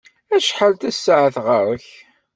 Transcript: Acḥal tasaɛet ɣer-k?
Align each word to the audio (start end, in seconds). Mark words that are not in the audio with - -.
Acḥal 0.35 0.73
tasaɛet 0.81 1.35
ɣer-k? 1.45 1.87